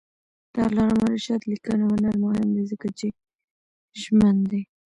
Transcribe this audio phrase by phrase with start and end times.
[0.53, 3.07] د علامه رشاد لیکنی هنر مهم دی ځکه چې
[4.01, 4.61] ژمن دی.